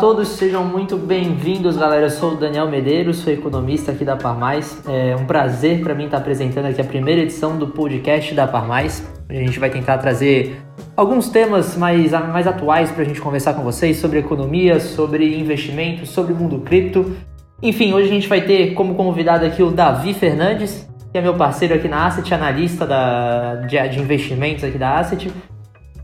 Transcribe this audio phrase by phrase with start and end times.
[0.00, 2.06] Todos, sejam muito bem-vindos, galera.
[2.06, 4.80] Eu sou o Daniel Medeiros, sou economista aqui da Parmais.
[4.86, 9.04] É um prazer para mim estar apresentando aqui a primeira edição do podcast da Parmais.
[9.28, 10.62] A gente vai tentar trazer
[10.96, 16.10] alguns temas mais, mais atuais para a gente conversar com vocês sobre economia, sobre investimentos,
[16.10, 17.16] sobre mundo cripto.
[17.60, 21.34] Enfim, hoje a gente vai ter como convidado aqui o Davi Fernandes, que é meu
[21.34, 25.28] parceiro aqui na Asset, analista da, de, de investimentos aqui da Asset.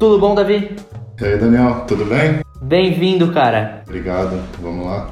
[0.01, 0.75] Tudo bom, Davi?
[1.21, 2.44] E aí, Daniel, tudo bem?
[2.65, 3.83] Bem-vindo, cara.
[3.87, 5.11] Obrigado, vamos lá.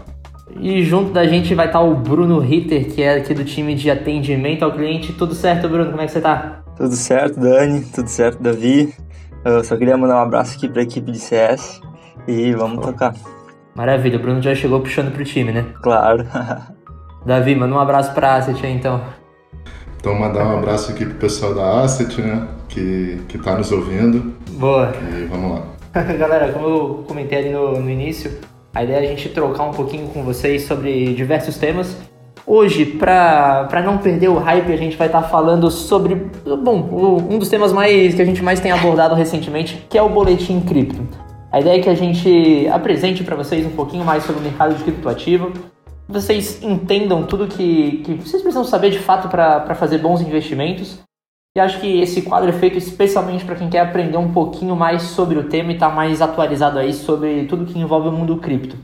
[0.59, 3.91] E junto da gente vai estar o Bruno Ritter, que é aqui do time de
[3.91, 5.13] atendimento ao cliente.
[5.13, 5.91] Tudo certo, Bruno?
[5.91, 6.63] Como é que você tá?
[6.75, 7.83] Tudo certo, Dani.
[7.95, 8.95] Tudo certo, Davi.
[9.45, 11.83] Eu só queria mandar um abraço aqui para a equipe de CS
[12.27, 12.91] e vamos oh.
[12.91, 13.15] tocar.
[13.75, 15.67] Maravilha, o Bruno já chegou puxando pro time, né?
[15.83, 16.27] Claro.
[17.27, 18.99] Davi, manda um abraço pra Asset aí então.
[20.01, 22.49] Então mandar um abraço aqui pro pessoal da Asset, né?
[22.71, 24.33] Que, que tá nos ouvindo.
[24.53, 24.91] Boa.
[25.13, 25.72] E vamos lá.
[26.19, 28.39] Galera, como eu comentei ali no, no início,
[28.75, 31.97] a ideia é a gente trocar um pouquinho com vocês sobre diversos temas.
[32.47, 36.15] Hoje, para não perder o hype, a gente vai estar tá falando sobre,
[36.63, 40.09] bom, um dos temas mais que a gente mais tem abordado recentemente, que é o
[40.09, 41.07] boletim cripto.
[41.53, 44.75] A ideia é que a gente apresente para vocês um pouquinho mais sobre o mercado
[44.75, 45.53] de criptoativo,
[46.09, 50.99] vocês entendam tudo que, que vocês precisam saber de fato para fazer bons investimentos
[51.57, 55.03] e acho que esse quadro é feito especialmente para quem quer aprender um pouquinho mais
[55.03, 58.39] sobre o tema e estar tá mais atualizado aí sobre tudo que envolve o mundo
[58.39, 58.77] cripto.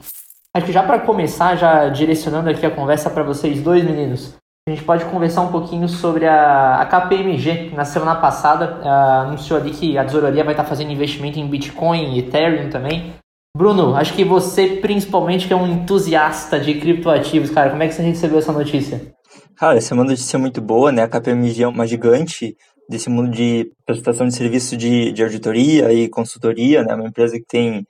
[0.55, 4.35] Acho que já para começar, já direcionando aqui a conversa para vocês dois meninos,
[4.69, 9.27] a gente pode conversar um pouquinho sobre a, a KPMG, que na semana passada uh,
[9.27, 13.15] anunciou ali que a tesouraria vai estar tá fazendo investimento em Bitcoin Ethereum também.
[13.57, 17.95] Bruno, acho que você principalmente que é um entusiasta de criptoativos, cara, como é que
[17.95, 19.11] você recebeu essa notícia?
[19.57, 21.03] Cara, essa é uma notícia muito boa, né?
[21.03, 22.57] A KPMG é uma gigante
[22.89, 26.95] desse mundo de prestação de serviço de, de auditoria e consultoria, né?
[26.95, 27.87] Uma empresa que tem,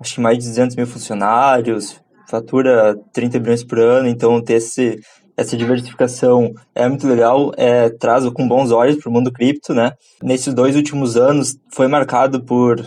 [0.00, 4.98] acho que mais de 200 mil funcionários, fatura 30 bilhões por ano, então ter esse,
[5.36, 9.92] essa diversificação é muito legal, é, traz com bons olhos para o mundo cripto, né?
[10.22, 12.80] Nesses dois últimos anos foi marcado por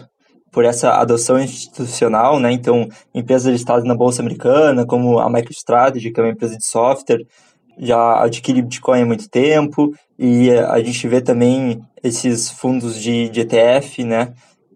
[0.55, 2.49] por essa adoção institucional, né?
[2.49, 7.25] Então, empresas listadas na bolsa americana, como a MicroStrategy, que é uma empresa de software,
[7.77, 13.41] já adquire Bitcoin há muito tempo e a gente vê também esses fundos de, de
[13.41, 14.33] ETF, né,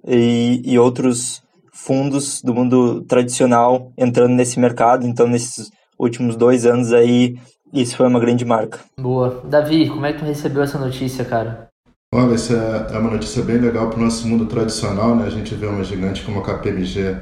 [0.07, 5.05] e, e outros fundos do mundo tradicional entrando nesse mercado.
[5.05, 7.37] Então, nesses últimos dois anos aí,
[7.73, 8.79] isso foi uma grande marca.
[8.99, 9.41] Boa.
[9.45, 11.69] Davi, como é que tu recebeu essa notícia, cara?
[12.13, 12.53] Olha, essa
[12.91, 15.27] é uma notícia bem legal para o nosso mundo tradicional, né?
[15.27, 17.17] A gente vê uma gigante como a KPMG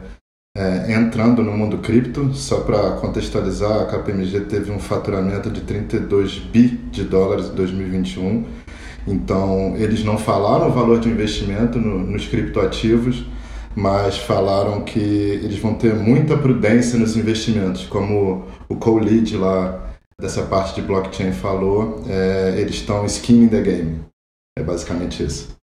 [0.58, 6.40] é, entrando no mundo cripto, só para contextualizar, a KPMG teve um faturamento de 32
[6.40, 8.44] bi de dólares em 2021.
[9.08, 13.24] Então, eles não falaram o valor de investimento no, nos criptoativos,
[13.76, 20.42] mas falaram que eles vão ter muita prudência nos investimentos, como o co-lead lá dessa
[20.42, 24.00] parte de blockchain falou, é, eles estão skin in the game.
[24.58, 25.57] É basicamente isso.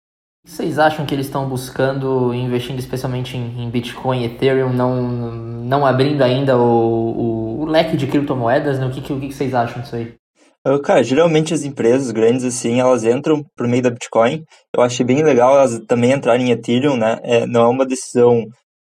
[0.45, 6.23] Vocês acham que eles estão buscando, investindo especialmente em, em Bitcoin, Ethereum, não, não abrindo
[6.23, 8.79] ainda o, o, o leque de criptomoedas?
[8.79, 8.87] Né?
[8.87, 10.15] O, que, que, o que vocês acham disso aí?
[10.85, 14.45] Cara, geralmente as empresas grandes, assim, elas entram por meio da Bitcoin.
[14.77, 17.19] Eu achei bem legal elas também entrarem em Ethereum, né?
[17.23, 18.45] É, não é uma decisão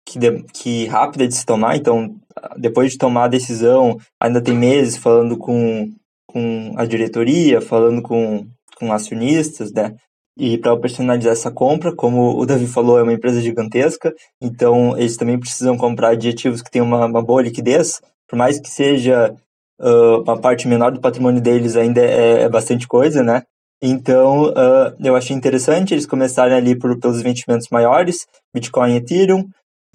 [0.04, 2.14] que, de, que rápida de se tomar, então,
[2.56, 5.90] depois de tomar a decisão, ainda tem meses falando com,
[6.26, 8.46] com a diretoria, falando com,
[8.78, 9.92] com acionistas, né?
[10.38, 15.16] E para personalizar essa compra, como o Davi falou, é uma empresa gigantesca, então eles
[15.16, 19.34] também precisam comprar de ativos que tenham uma, uma boa liquidez, por mais que seja
[19.80, 23.44] uh, uma parte menor do patrimônio deles, ainda é, é bastante coisa, né?
[23.80, 29.47] Então, uh, eu achei interessante eles começarem ali por, pelos investimentos maiores, Bitcoin e Ethereum,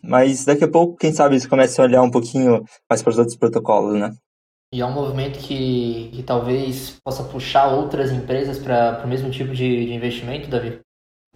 [0.04, 3.20] mas daqui a pouco, quem sabe, eles começam a olhar um pouquinho mais para os
[3.20, 4.12] outros protocolos, né?
[4.74, 9.54] E é um movimento que, que talvez possa puxar outras empresas para o mesmo tipo
[9.54, 10.80] de, de investimento, Davi?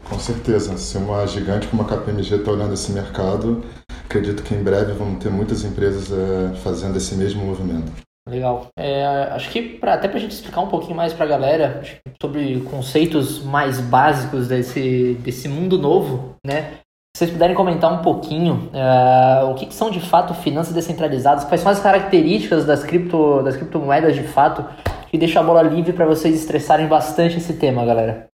[0.10, 0.78] Com certeza.
[0.78, 3.64] Se uma gigante como a KPMG está olhando esse mercado,
[4.06, 7.92] acredito que em breve vamos ter muitas empresas é, fazendo esse mesmo movimento.
[8.28, 8.68] Legal.
[8.78, 11.82] É, acho que pra, até para a gente explicar um pouquinho mais para a galera
[12.20, 16.80] sobre conceitos mais básicos desse, desse mundo novo, né?
[17.16, 21.46] Se vocês puderem comentar um pouquinho uh, o que, que, são de fato finanças descentralizadas,
[21.46, 24.66] quais são as características das, cripto, das criptomoedas de fato,
[25.10, 28.28] que deixa a bola livre para vocês estressarem bastante esse tema, galera.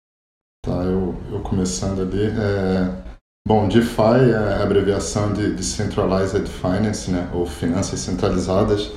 [0.64, 2.26] Tá, eu, eu começando ali.
[2.26, 2.88] É...
[3.48, 8.92] Bom, DeFi é a abreviação de Decentralized Finance, né, ou finanças centralizadas,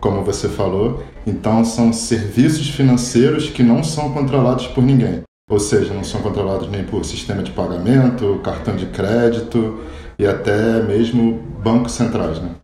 [0.00, 1.04] como você falou.
[1.26, 6.68] Então, são serviços financeiros que não são controlados por ninguém ou seja, não são controlados
[6.68, 9.80] nem por sistema de pagamento, cartão de crédito
[10.18, 12.40] e até mesmo bancos centrais.
[12.40, 12.56] Né?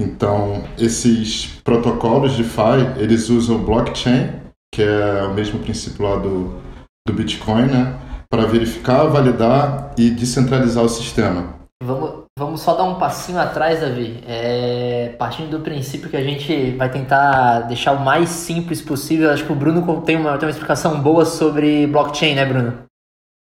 [0.00, 4.32] Então, esses protocolos de DeFi, eles usam blockchain,
[4.74, 6.60] que é o mesmo princípio lá do,
[7.06, 7.98] do Bitcoin, né?
[8.30, 11.54] Para verificar, validar e descentralizar o sistema.
[11.82, 14.18] Vamos, vamos só dar um passinho atrás, Davi.
[14.26, 19.30] É, partindo do princípio que a gente vai tentar deixar o mais simples possível.
[19.30, 22.84] Acho que o Bruno tem uma, tem uma explicação boa sobre blockchain, né, Bruno?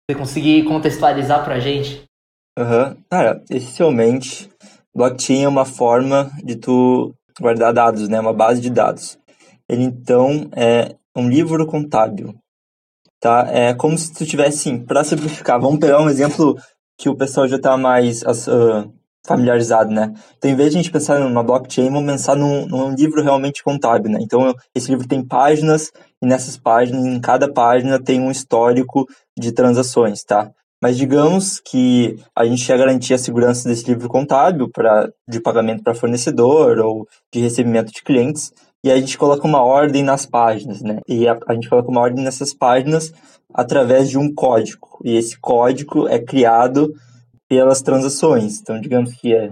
[0.10, 2.04] Você conseguir contextualizar para a gente?
[2.58, 2.96] Uhum.
[3.12, 4.50] Cara, essencialmente,
[4.96, 8.18] blockchain é uma forma de tu guardar dados, né?
[8.18, 9.18] Uma base de dados.
[9.68, 12.34] Ele, então, é um livro contábil,
[13.20, 13.46] tá?
[13.50, 16.56] É como se tu tivesse, assim, para simplificar, vamos pegar um exemplo
[16.98, 18.92] que o pessoal já está mais uh,
[19.26, 20.14] familiarizado, né?
[20.38, 23.64] Então, em vez de a gente pensar numa blockchain, vamos pensar num, num, livro realmente
[23.64, 24.20] contábil, né?
[24.22, 29.06] Então, esse livro tem páginas e nessas páginas, em cada página tem um histórico
[29.38, 30.52] de transações, tá?
[30.82, 35.84] Mas digamos que a gente quer garantir a segurança desse livro contábil pra, de pagamento
[35.84, 38.52] para fornecedor ou de recebimento de clientes,
[38.86, 41.00] e a gente coloca uma ordem nas páginas, né?
[41.08, 43.12] E a, a gente coloca uma ordem nessas páginas
[43.52, 45.00] através de um código.
[45.04, 46.94] E esse código é criado
[47.50, 48.62] pelas transações.
[48.62, 49.52] Então, digamos que é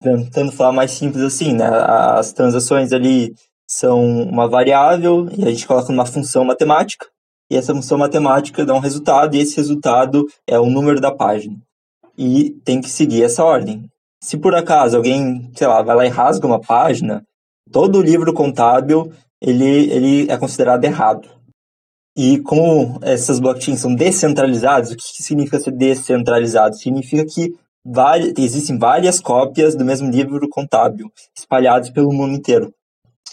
[0.00, 1.66] tentando falar mais simples assim, né?
[1.66, 3.34] As transações ali
[3.66, 7.06] são uma variável e a gente coloca uma função matemática
[7.50, 11.54] e essa função matemática dá um resultado, e esse resultado é o número da página.
[12.16, 13.84] E tem que seguir essa ordem.
[14.22, 17.22] Se por acaso alguém, sei lá, vai lá e rasga uma página,
[17.72, 19.10] todo livro contábil
[19.40, 21.28] ele, ele é considerado errado.
[22.16, 26.76] E como essas blockchains são descentralizadas, o que significa ser descentralizado?
[26.76, 27.54] Significa que
[28.36, 32.72] existem várias cópias do mesmo livro contábil espalhados pelo mundo inteiro.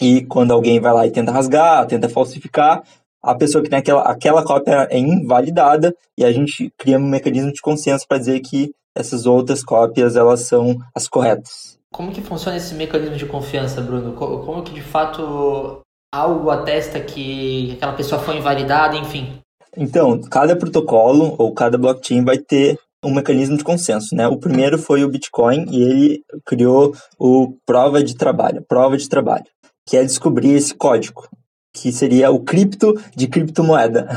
[0.00, 2.82] E quando alguém vai lá e tenta rasgar, tenta falsificar,
[3.22, 7.52] a pessoa que tem aquela, aquela cópia é invalidada e a gente cria um mecanismo
[7.52, 11.79] de consenso para dizer que essas outras cópias elas são as corretas.
[11.92, 14.14] Como que funciona esse mecanismo de confiança, Bruno?
[14.14, 15.80] Como que de fato
[16.12, 19.40] algo atesta que aquela pessoa foi invalidada, enfim?
[19.76, 24.28] Então, cada protocolo ou cada blockchain vai ter um mecanismo de consenso, né?
[24.28, 29.46] O primeiro foi o Bitcoin e ele criou o prova de trabalho, prova de trabalho,
[29.88, 31.28] que é descobrir esse código
[31.72, 34.08] que seria o cripto de criptomoeda.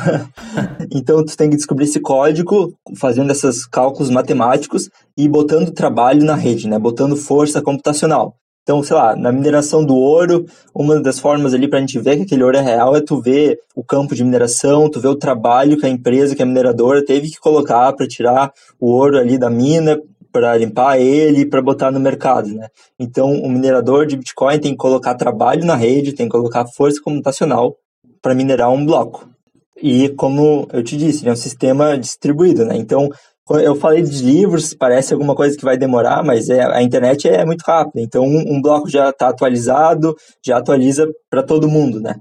[0.92, 6.36] então, tu tem que descobrir esse código, fazendo esses cálculos matemáticos e botando trabalho na
[6.36, 6.80] rede, né?
[6.80, 8.36] Botando força computacional.
[8.64, 12.16] Então, sei lá, na mineração do ouro, uma das formas ali para a gente ver
[12.16, 15.18] que aquele ouro é real é tu ver o campo de mineração, tu ver o
[15.18, 19.38] trabalho que a empresa, que a mineradora teve que colocar para tirar o ouro ali
[19.38, 20.00] da mina,
[20.34, 22.68] para limpar ele para botar no mercado, né?
[23.00, 27.00] Então, o minerador de Bitcoin tem que colocar trabalho na rede, tem que colocar força
[27.00, 27.78] computacional
[28.20, 29.30] para minerar um bloco.
[29.82, 32.76] E como eu te disse, é um sistema distribuído, né?
[32.76, 33.10] Então,
[33.50, 37.46] eu falei de livros, parece alguma coisa que vai demorar, mas é, a internet é
[37.46, 38.02] muito rápida.
[38.02, 42.16] Então, um, um bloco já está atualizado, já atualiza para todo mundo, né?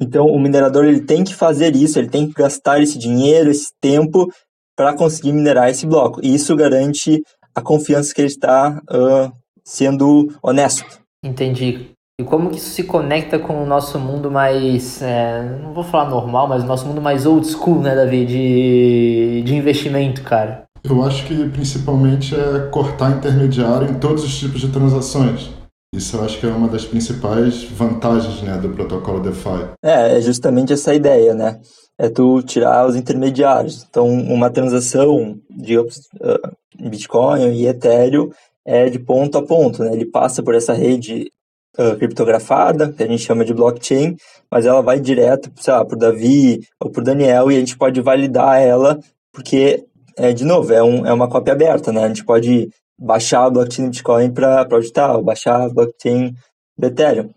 [0.00, 3.68] Então, o minerador ele tem que fazer isso, ele tem que gastar esse dinheiro, esse
[3.80, 4.28] tempo
[4.76, 6.20] para conseguir minerar esse bloco.
[6.22, 7.22] E isso garante
[7.56, 9.32] a confiança que ele está uh,
[9.64, 11.00] sendo honesto.
[11.24, 11.90] Entendi.
[12.20, 16.08] E como que isso se conecta com o nosso mundo mais, é, não vou falar
[16.08, 20.64] normal, mas o nosso mundo mais old school, né, Davi, de, de investimento, cara?
[20.84, 25.50] Eu acho que principalmente é cortar intermediário em todos os tipos de transações.
[25.94, 29.70] Isso eu acho que é uma das principais vantagens né, do protocolo DeFi.
[29.82, 31.58] É, é justamente essa ideia, né?
[31.98, 33.86] É tu tirar os intermediários.
[33.88, 38.30] Então, uma transação, digamos, uh, Bitcoin e Ethereum
[38.64, 39.92] é de ponto a ponto, né?
[39.92, 41.30] Ele passa por essa rede
[41.78, 44.16] uh, criptografada, que a gente chama de blockchain,
[44.50, 48.60] mas ela vai direto, sei lá, Davi ou por Daniel e a gente pode validar
[48.60, 48.98] ela,
[49.32, 49.84] porque,
[50.16, 52.04] é, de novo, é, um, é uma cópia aberta, né?
[52.04, 56.34] A gente pode baixar a blockchain Bitcoin para auditar, ou baixar a blockchain
[56.76, 57.30] do Ethereum.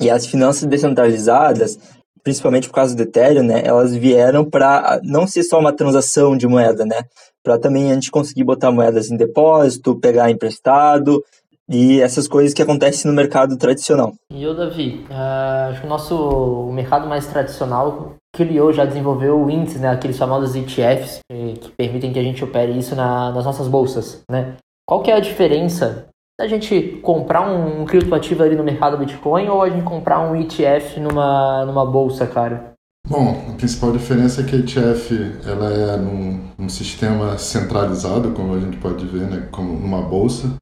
[0.00, 1.78] E as finanças descentralizadas,
[2.22, 6.46] principalmente por causa do Ethereum, né, elas vieram para não ser só uma transação de
[6.46, 7.02] moeda, né,
[7.42, 11.22] para também a gente conseguir botar moedas em depósito, pegar emprestado
[11.68, 14.12] e essas coisas que acontecem no mercado tradicional.
[14.32, 19.40] E eu, Davi, uh, acho que o nosso o mercado mais tradicional criou, já desenvolveu
[19.40, 23.30] o índice, né, aqueles famosos ETFs que, que permitem que a gente opere isso na,
[23.30, 24.56] nas nossas bolsas, né?
[24.86, 26.09] Qual que é a diferença
[26.40, 30.34] da gente comprar um, um criptoativo ali no mercado Bitcoin ou a gente comprar um
[30.34, 32.72] ETF numa, numa bolsa, cara?
[33.06, 35.12] Bom, a principal diferença é que a ETF
[35.46, 40.54] ela é num, num sistema centralizado, como a gente pode ver, né, como numa bolsa.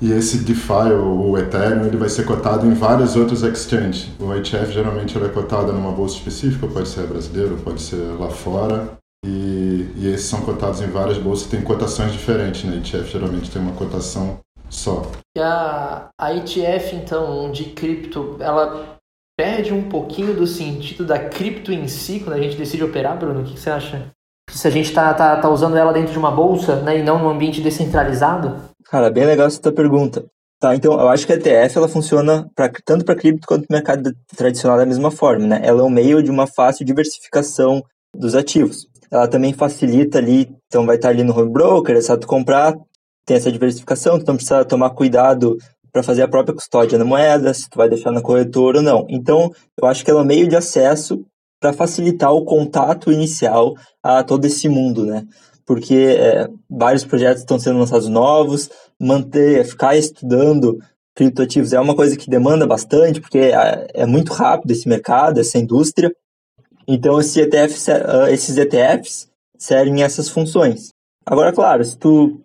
[0.00, 4.08] E esse DeFi, ou o Ethereum, ele vai ser cotado em vários outros exchanges.
[4.18, 8.96] O ETF geralmente é cotado numa bolsa específica, pode ser brasileiro, pode ser lá fora.
[9.26, 12.76] E, e esses são cotados em várias bolsas, tem cotações diferentes, né?
[12.76, 15.02] ETF geralmente tem uma cotação só.
[15.36, 18.96] E a, a ETF, então, de cripto, ela
[19.38, 23.40] perde um pouquinho do sentido da cripto em si quando a gente decide operar, Bruno?
[23.40, 24.10] O que você acha?
[24.50, 27.18] Se a gente tá, tá, tá usando ela dentro de uma bolsa, né, e não
[27.18, 28.56] num ambiente descentralizado?
[28.86, 30.24] Cara, bem legal essa tua pergunta.
[30.58, 33.74] Tá, então eu acho que a ETF ela funciona pra, tanto para cripto quanto no
[33.74, 35.60] mercado tradicional da mesma forma, né?
[35.62, 37.82] Ela é um meio de uma fácil diversificação
[38.14, 38.86] dos ativos.
[39.10, 42.74] Ela também facilita ali, então vai estar ali no home broker, é só tu comprar,
[43.26, 45.58] tem essa diversificação, não precisa tomar cuidado
[45.92, 49.06] para fazer a própria custódia da moeda, se tu vai deixar na corretora ou não.
[49.08, 51.24] Então, eu acho que ela é um meio de acesso
[51.60, 55.26] para facilitar o contato inicial a todo esse mundo, né?
[55.64, 60.78] Porque é, vários projetos estão sendo lançados novos, manter, ficar estudando
[61.16, 65.58] criptoativos é uma coisa que demanda bastante, porque é, é muito rápido esse mercado, essa
[65.58, 66.14] indústria.
[66.86, 69.28] Então, esse ETF, ah, esses ETFs
[69.58, 70.90] servem essas funções.
[71.24, 72.40] Agora, claro, se tu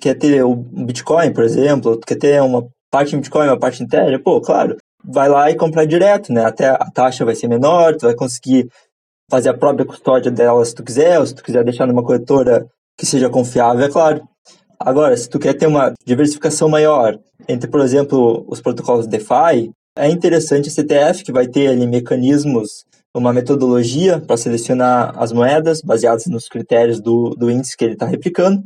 [0.00, 3.86] quer ter o Bitcoin, por exemplo, quer ter uma parte em Bitcoin, uma parte em
[3.86, 6.44] Ethereum, pô, claro, vai lá e comprar direto, né?
[6.44, 8.68] Até a taxa vai ser menor, tu vai conseguir
[9.30, 12.66] fazer a própria custódia dela se tu quiser, ou se tu quiser deixar numa corretora
[12.96, 14.22] que seja confiável, é claro.
[14.78, 20.08] Agora, se tu quer ter uma diversificação maior entre, por exemplo, os protocolos DeFi, é
[20.08, 22.84] interessante esse ETF que vai ter ali mecanismos,
[23.14, 28.06] uma metodologia para selecionar as moedas baseadas nos critérios do, do índice que ele está
[28.06, 28.62] replicando,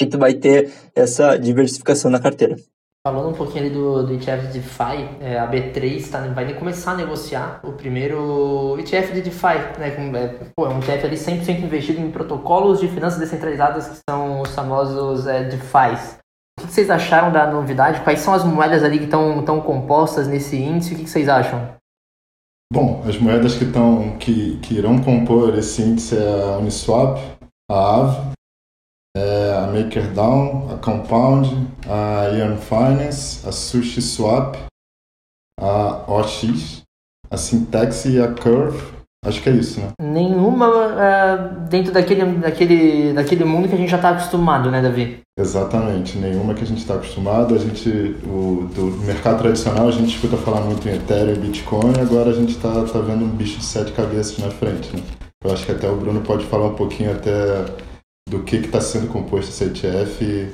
[0.00, 2.56] e tu vai ter essa diversificação na carteira.
[3.06, 6.92] Falando um pouquinho ali do, do ETF de DeFi, é, a B3 tá, vai começar
[6.92, 9.90] a negociar o primeiro ETF de DeFi, né?
[9.90, 13.98] Com, é, pô, é um ETF ali 100% investido em protocolos de finanças descentralizadas, que
[14.08, 16.18] são os famosos é, DeFis.
[16.58, 18.00] O que vocês acharam da novidade?
[18.00, 20.94] Quais são as moedas ali que estão compostas nesse índice?
[20.94, 21.74] O que vocês acham?
[22.72, 27.18] Bom, as moedas que, tão, que, que irão compor esse índice é a Uniswap,
[27.70, 28.32] a AVE,
[29.16, 34.56] é a MakerDAO, a Compound, a Ian Finance, a Sushi Swap,
[35.60, 36.82] a OX,
[37.30, 38.94] a Syntax e a Curve.
[39.24, 39.88] Acho que é isso, né?
[40.02, 45.20] Nenhuma uh, dentro daquele, daquele, daquele mundo que a gente já está acostumado, né, Davi?
[45.38, 47.54] Exatamente, nenhuma que a gente está acostumado.
[47.54, 47.88] A gente,
[48.26, 52.34] o, do mercado tradicional, a gente escuta falar muito em Ethereum e Bitcoin, agora a
[52.34, 55.02] gente está tá vendo um bicho de sete cabeças na frente, né?
[55.42, 57.64] Eu acho que até o Bruno pode falar um pouquinho até
[58.28, 60.52] do que está sendo composto esse ETF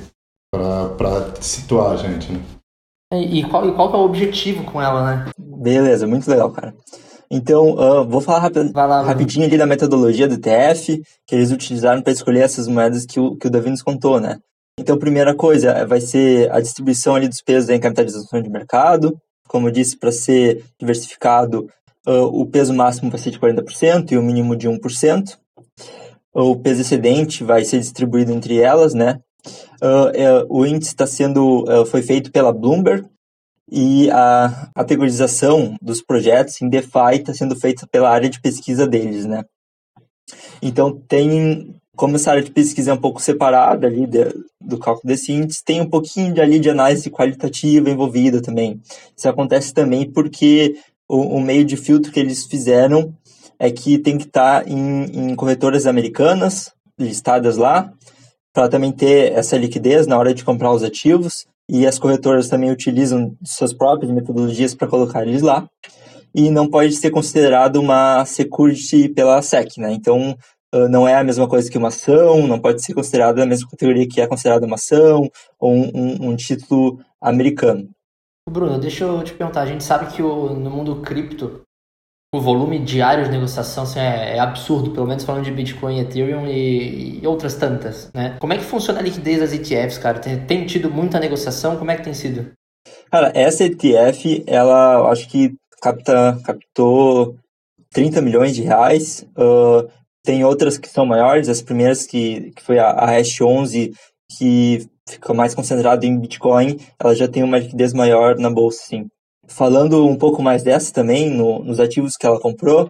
[0.97, 2.41] para situar a gente, né?
[3.13, 5.31] E qual, e qual que é o objetivo com ela, né?
[5.37, 6.73] Beleza, muito legal, cara.
[7.29, 12.11] Então, uh, vou falar lá, rapidinho ali da metodologia do ETF que eles utilizaram para
[12.11, 14.37] escolher essas moedas que o, que o Davi nos contou, né?
[14.77, 19.17] Então, primeira coisa é, vai ser a distribuição ali dos pesos da capitalização de mercado.
[19.47, 21.67] Como eu disse, para ser diversificado,
[22.07, 25.37] uh, o peso máximo vai ser de 40% e o mínimo de 1%
[26.33, 29.19] o peso excedente vai ser distribuído entre elas, né?
[29.81, 33.07] Uh, o índice está sendo uh, foi feito pela Bloomberg
[33.71, 39.25] e a categorização dos projetos em DeFi está sendo feita pela área de pesquisa deles,
[39.25, 39.43] né?
[40.61, 44.25] Então tem como essa área de pesquisa é um pouco separada ali de,
[44.59, 48.81] do cálculo desse índice, tem um pouquinho de, ali de análise qualitativa envolvida também.
[49.15, 50.75] Isso acontece também porque
[51.07, 53.13] o, o meio de filtro que eles fizeram
[53.61, 57.93] é que tem que estar tá em, em corretoras americanas, listadas lá,
[58.51, 61.45] para também ter essa liquidez na hora de comprar os ativos.
[61.69, 65.67] E as corretoras também utilizam suas próprias metodologias para colocar eles lá.
[66.33, 69.93] E não pode ser considerado uma security pela SEC, né?
[69.93, 70.35] Então,
[70.89, 74.07] não é a mesma coisa que uma ação, não pode ser considerada a mesma categoria
[74.07, 77.87] que é considerada uma ação ou um, um, um título americano.
[78.49, 81.61] Bruno, deixa eu te perguntar, a gente sabe que o, no mundo cripto
[82.33, 86.47] o volume diário de negociação assim, é, é, absurdo, pelo menos falando de Bitcoin, Ethereum
[86.47, 88.37] e, e, outras tantas, né?
[88.39, 90.19] Como é que funciona a liquidez das ETFs, cara?
[90.19, 91.75] Tem, tem, tido muita negociação?
[91.77, 92.51] Como é que tem sido?
[93.11, 97.35] Cara, essa ETF, ela acho que capta, captou
[97.91, 99.25] 30 milhões de reais.
[99.37, 99.89] Uh,
[100.23, 103.91] tem outras que são maiores, as primeiras que, que foi a, a Hash 11,
[104.37, 109.07] que fica mais concentrado em Bitcoin, ela já tem uma liquidez maior na bolsa, sim.
[109.53, 112.89] Falando um pouco mais dessa também, no, nos ativos que ela comprou,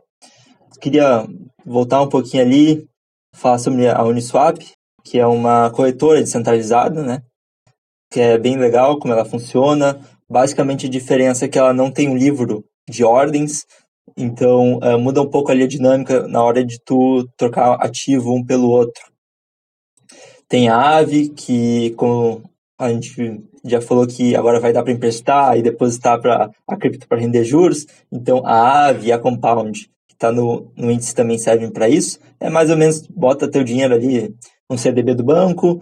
[0.80, 1.28] queria
[1.66, 2.88] voltar um pouquinho ali,
[3.34, 4.60] falar sobre a Uniswap,
[5.04, 7.24] que é uma corretora descentralizada, né?
[8.12, 10.00] Que é bem legal como ela funciona.
[10.30, 13.66] Basicamente, a diferença é que ela não tem um livro de ordens,
[14.16, 18.46] então uh, muda um pouco ali a dinâmica na hora de tu trocar ativo um
[18.46, 19.04] pelo outro.
[20.48, 22.51] Tem a AVE, que como
[22.82, 27.08] a gente já falou que agora vai dar para emprestar e depositar para a cripto
[27.08, 27.86] para render juros.
[28.12, 32.20] Então, a AVE e a Compound, que está no, no índice, também servem para isso.
[32.40, 34.34] É mais ou menos, bota teu dinheiro ali
[34.68, 35.80] no CDB do banco,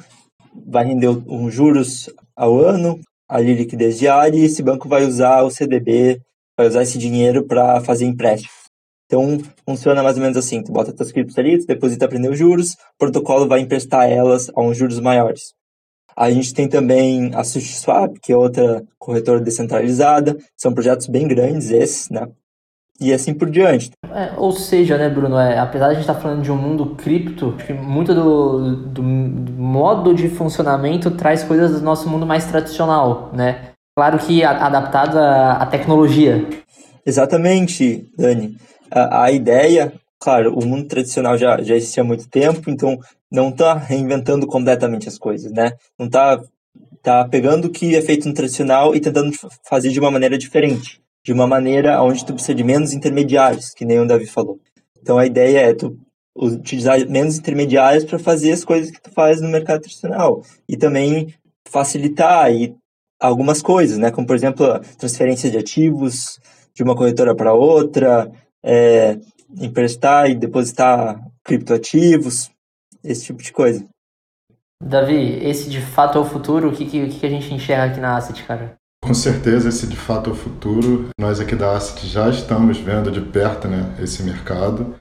[0.67, 5.49] vai render um juros ao ano, ali liquidez diária, e esse banco vai usar o
[5.49, 6.19] CDB,
[6.57, 8.51] vai usar esse dinheiro para fazer empréstimo.
[9.05, 12.37] Então, funciona mais ou menos assim, tu bota tuas criptos ali, tu deposita para os
[12.37, 15.57] juros, o protocolo vai emprestar elas a uns juros maiores.
[16.19, 21.71] A gente tem também a SushiSwap, que é outra corretora descentralizada, são projetos bem grandes
[21.71, 22.27] esses, né?
[22.99, 23.91] e assim por diante.
[24.13, 26.57] É, ou seja, né, Bruno, é, apesar de a gente estar tá falando de um
[26.57, 32.09] mundo cripto, acho que muito do, do, do, modo de funcionamento traz coisas do nosso
[32.09, 33.69] mundo mais tradicional, né?
[33.95, 36.45] Claro que a, adaptado à, à, tecnologia.
[37.05, 38.57] Exatamente, Dani.
[38.91, 42.97] A, a, ideia, claro, o mundo tradicional já, já existia há muito tempo, então
[43.31, 45.71] não está reinventando completamente as coisas, né?
[45.97, 46.41] Não está
[47.01, 49.31] tá pegando o que é feito no tradicional e tentando
[49.67, 53.85] fazer de uma maneira diferente de uma maneira onde tu precisa de menos intermediários, que
[53.85, 54.59] nem o Davi falou.
[55.01, 55.97] Então a ideia é tu
[56.35, 61.33] utilizar menos intermediários para fazer as coisas que tu faz no mercado tradicional e também
[61.67, 62.75] facilitar e
[63.19, 64.11] algumas coisas, né?
[64.11, 66.39] Como por exemplo transferência de ativos
[66.73, 68.31] de uma corretora para outra,
[68.63, 69.19] é,
[69.57, 72.51] emprestar e depositar criptoativos,
[73.03, 73.85] esse tipo de coisa.
[74.81, 76.69] Davi, esse de fato é o futuro?
[76.69, 78.77] O que, que, que a gente enxerga aqui na Asset, cara?
[79.03, 81.09] Com certeza, esse de fato é o futuro.
[81.19, 84.95] Nós aqui da Asset já estamos vendo de perto né, esse mercado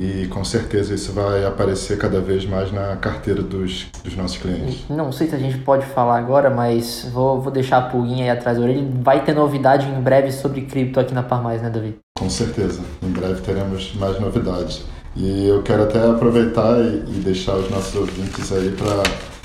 [0.00, 4.86] e com certeza isso vai aparecer cada vez mais na carteira dos, dos nossos clientes.
[4.88, 8.30] Não sei se a gente pode falar agora, mas vou, vou deixar a pulguinha aí
[8.30, 8.82] atrás da orelha.
[9.02, 11.98] Vai ter novidade em breve sobre cripto aqui na Parmais, né, Davi?
[12.18, 14.86] Com certeza, em breve teremos mais novidades.
[15.14, 19.02] E eu quero até aproveitar e, e deixar os nossos ouvintes aí para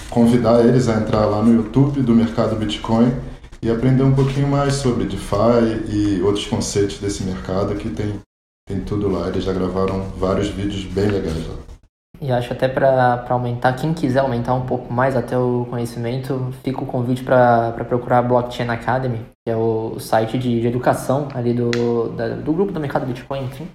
[0.09, 3.11] convidar eles a entrar lá no YouTube do Mercado Bitcoin
[3.61, 8.13] e aprender um pouquinho mais sobre DeFi e outros conceitos desse mercado que tem,
[8.67, 9.27] tem tudo lá.
[9.27, 11.55] Eles já gravaram vários vídeos bem legais lá.
[12.21, 16.81] E acho até para aumentar, quem quiser aumentar um pouco mais até o conhecimento, fica
[16.81, 21.53] o convite para procurar a Blockchain Academy, que é o site de, de educação ali
[21.53, 23.67] do, da, do grupo do mercado Bitcoin, enfim.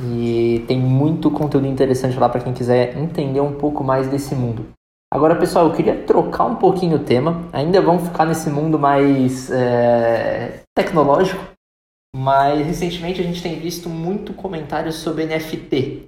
[0.00, 4.66] E tem muito conteúdo interessante lá para quem quiser entender um pouco mais desse mundo.
[5.12, 7.42] Agora, pessoal, eu queria trocar um pouquinho o tema.
[7.52, 11.44] Ainda vamos ficar nesse mundo mais é, tecnológico,
[12.14, 16.06] mas recentemente a gente tem visto muito comentário sobre NFT.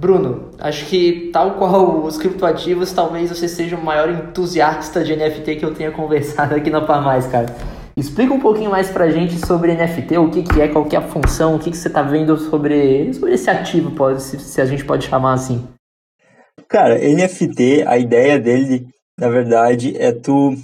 [0.00, 5.56] Bruno, acho que tal qual os criptoativos, talvez você seja o maior entusiasta de NFT
[5.56, 7.54] que eu tenha conversado aqui na Parmais, cara.
[7.96, 10.98] Explica um pouquinho mais pra gente sobre NFT, o que, que é, qual que é
[10.98, 14.60] a função, o que, que você tá vendo sobre, sobre esse ativo, pode, se, se
[14.60, 15.66] a gente pode chamar assim.
[16.68, 18.86] Cara, NFT, a ideia dele,
[19.18, 20.54] na verdade, é tu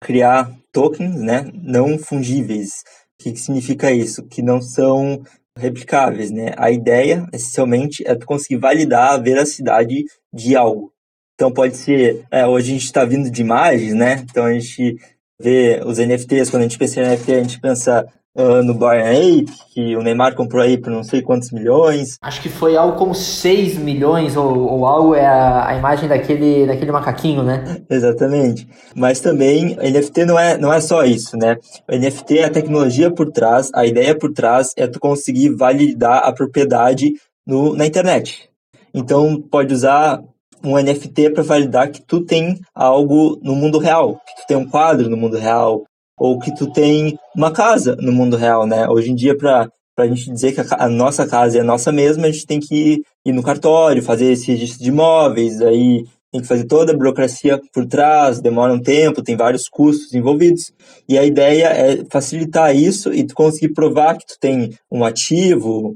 [0.00, 2.82] criar tokens, né, não fungíveis.
[3.22, 4.24] Que significa isso?
[4.24, 5.22] Que não são
[5.56, 6.52] replicáveis, né?
[6.56, 10.92] A ideia, essencialmente, é tu conseguir validar a veracidade de algo.
[11.34, 14.24] Então pode ser, é, hoje a gente está vindo de imagens, né?
[14.30, 14.96] Então a gente
[15.40, 19.42] vê os NFTs, quando a gente pensa em NFT, a gente pensa uh, no Bayern
[19.42, 22.16] Ape, que o Neymar comprou aí por não sei quantos milhões.
[22.22, 26.66] Acho que foi algo como 6 milhões ou, ou algo, é a, a, imagem daquele,
[26.66, 27.82] daquele macaquinho, né?
[27.88, 28.68] Exatamente.
[28.94, 31.56] Mas também, NFT não é, não é só isso, né?
[31.90, 36.22] O NFT é a tecnologia por trás, a ideia por trás é tu conseguir validar
[36.24, 37.12] a propriedade
[37.46, 38.48] no, na internet.
[38.94, 40.22] Então, pode usar
[40.64, 44.68] um NFT para validar que tu tem algo no mundo real, que tu tem um
[44.68, 45.84] quadro no mundo real,
[46.18, 48.88] ou que tu tem uma casa no mundo real, né?
[48.88, 51.90] Hoje em dia, para a gente dizer que a, a, nossa casa é a nossa
[51.90, 56.40] mesma, a gente tem que ir no cartório, fazer esse registro de imóveis, aí tem
[56.40, 60.72] que fazer toda a burocracia por trás, demora um tempo, tem vários custos envolvidos.
[61.06, 65.94] E a ideia é facilitar isso e tu conseguir provar que tu tem um ativo,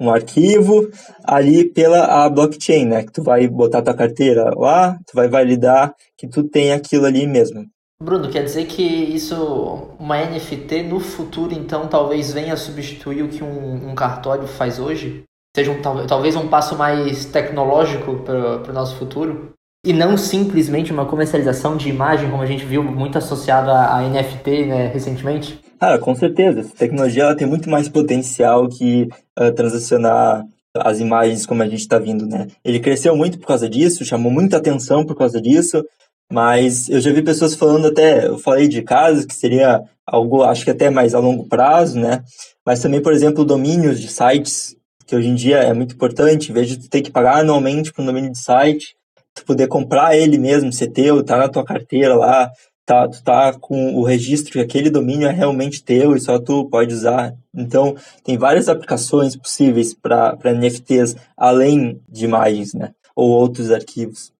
[0.00, 0.90] um arquivo
[1.24, 3.04] ali pela a blockchain, né?
[3.04, 7.26] Que tu vai botar tua carteira lá, tu vai validar que tu tem aquilo ali
[7.26, 7.64] mesmo.
[8.02, 9.34] Bruno, quer dizer que isso,
[9.98, 15.24] uma NFT no futuro, então, talvez venha substituir o que um, um cartório faz hoje?
[15.56, 19.54] Seja um, talvez um passo mais tecnológico para o nosso futuro?
[19.86, 24.02] E não simplesmente uma comercialização de imagem, como a gente viu muito associado a, a
[24.02, 25.58] NFT né, recentemente?
[25.80, 26.60] Ah, com certeza.
[26.60, 31.80] Essa tecnologia ela tem muito mais potencial que uh, transacionar as imagens como a gente
[31.80, 32.48] está vindo, né?
[32.64, 35.82] Ele cresceu muito por causa disso, chamou muita atenção por causa disso,
[36.30, 40.64] mas eu já vi pessoas falando até, eu falei de casos que seria algo, acho
[40.64, 42.22] que até mais a longo prazo, né?
[42.64, 46.54] Mas também, por exemplo, domínios de sites, que hoje em dia é muito importante, em
[46.54, 48.96] vez de tu ter que pagar anualmente para um domínio de site,
[49.34, 52.50] tu poder comprar ele mesmo, ser teu, tá na tua carteira lá,
[52.84, 56.68] tá, tu tá com o registro que aquele domínio é realmente teu e só tu
[56.68, 57.34] pode usar.
[57.54, 62.92] Então, tem várias aplicações possíveis para NFTs além de imagens, né?
[63.14, 64.35] Ou outros arquivos.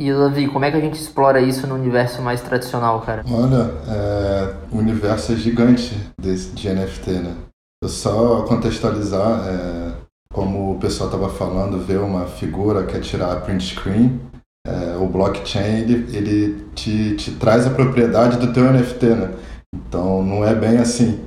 [0.00, 3.22] E Davi, como é que a gente explora isso no universo mais tradicional, cara?
[3.30, 7.36] Olha, é, o universo é gigante desse, de NFT, né?
[7.80, 9.92] Eu só contextualizar, é,
[10.32, 14.20] como o pessoal estava falando, ver uma figura que é tirar print screen,
[14.66, 19.34] é, o blockchain ele, ele te, te traz a propriedade do teu NFT, né?
[19.72, 21.24] Então não é bem assim.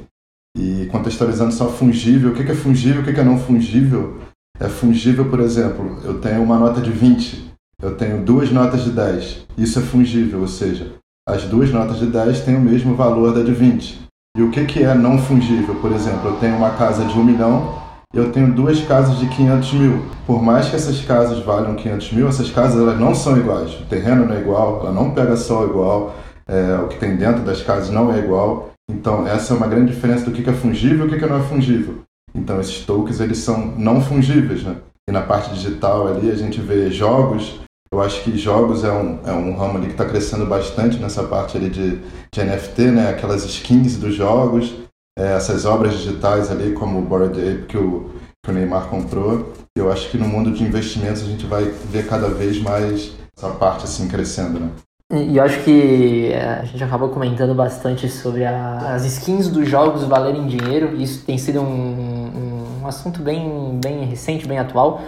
[0.58, 4.20] E contextualizando só fungível, o que é fungível, o que é não fungível?
[4.60, 7.48] É fungível, por exemplo, eu tenho uma nota de 20,
[7.82, 9.46] eu tenho duas notas de 10.
[9.58, 10.94] Isso é fungível, ou seja,
[11.28, 14.08] as duas notas de 10 têm o mesmo valor da de 20.
[14.36, 15.76] E o que, que é não fungível?
[15.76, 17.82] Por exemplo, eu tenho uma casa de 1 milhão
[18.14, 20.06] e eu tenho duas casas de 500 mil.
[20.26, 23.74] Por mais que essas casas valham 500 mil, essas casas elas não são iguais.
[23.80, 26.16] O terreno não é igual, ela não pega sol igual,
[26.48, 28.72] é, o que tem dentro das casas não é igual.
[28.90, 31.44] Então, essa é uma grande diferença do que é fungível e o que não é
[31.44, 32.04] fungível.
[32.34, 34.78] Então, esses tokens eles são não fungíveis, né?
[35.10, 37.60] E na parte digital ali a gente vê jogos.
[37.92, 41.24] Eu acho que jogos é um, é um ramo ali que está crescendo bastante nessa
[41.24, 41.98] parte ali de,
[42.32, 43.10] de NFT, né?
[43.10, 44.76] Aquelas skins dos jogos,
[45.18, 48.12] é, essas obras digitais ali como o Bored Ape que o,
[48.44, 49.54] que o Neymar comprou.
[49.78, 53.50] Eu acho que no mundo de investimentos a gente vai ver cada vez mais essa
[53.52, 54.70] parte assim crescendo, né?
[55.14, 59.70] E eu acho que é, a gente acabou comentando bastante sobre a, as skins dos
[59.70, 60.94] jogos valerem dinheiro.
[61.02, 65.02] Isso tem sido um, um assunto bem, bem recente, bem atual.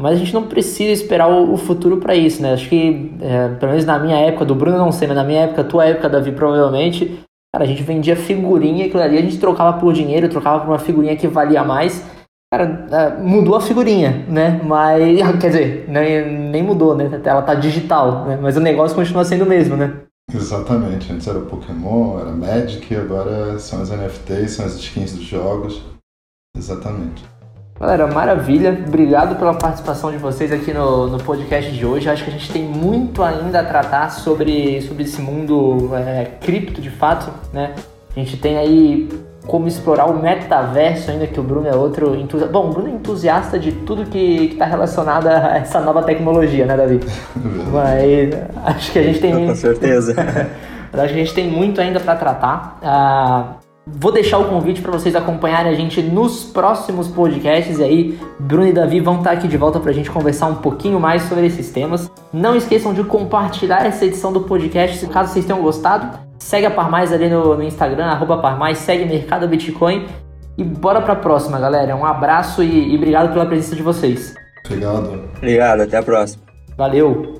[0.00, 2.54] Mas a gente não precisa esperar o, futuro para isso, né?
[2.54, 5.42] Acho que, é, pelo menos na minha época, do Bruno não sei, mas na minha
[5.42, 7.20] época, tua época, Davi, provavelmente,
[7.54, 10.78] cara, a gente vendia figurinha aquilo ali a gente trocava por dinheiro, trocava por uma
[10.78, 12.02] figurinha que valia mais.
[12.50, 14.58] Cara, é, mudou a figurinha, né?
[14.64, 17.20] Mas, quer dizer, nem, nem mudou, né?
[17.22, 18.38] Ela tá digital, né?
[18.40, 20.00] Mas o negócio continua sendo o mesmo, né?
[20.34, 21.12] Exatamente.
[21.12, 25.82] Antes era Pokémon, era Magic, agora são as NFTs, são as skins dos jogos.
[26.56, 27.22] Exatamente.
[27.80, 28.78] Galera, maravilha.
[28.86, 32.10] Obrigado pela participação de vocês aqui no, no podcast de hoje.
[32.10, 36.78] Acho que a gente tem muito ainda a tratar sobre, sobre esse mundo é, cripto
[36.78, 37.74] de fato, né?
[38.14, 39.08] A gente tem aí
[39.46, 42.52] como explorar o metaverso, ainda que o Bruno é outro entusiasta.
[42.52, 46.76] Bom, o Bruno é entusiasta de tudo que está relacionado a essa nova tecnologia, né,
[46.76, 47.00] Davi?
[47.72, 49.32] Mas acho que a gente tem.
[49.48, 50.14] Com certeza.
[50.92, 52.78] acho que a gente tem muito ainda para tratar.
[52.82, 53.54] Ah,
[53.94, 57.78] vou deixar o convite para vocês acompanharem a gente nos próximos podcasts.
[57.78, 60.56] E aí, Bruno e Davi vão estar aqui de volta para a gente conversar um
[60.56, 62.10] pouquinho mais sobre esses temas.
[62.32, 66.18] Não esqueçam de compartilhar essa edição do podcast, caso vocês tenham gostado.
[66.38, 70.06] Segue a Parmais ali no, no Instagram, arroba Parmais, segue Mercado Bitcoin.
[70.56, 71.96] E bora pra próxima, galera.
[71.96, 74.34] Um abraço e, e obrigado pela presença de vocês.
[74.66, 75.24] Obrigado.
[75.36, 76.42] Obrigado, até a próxima.
[76.76, 77.39] Valeu!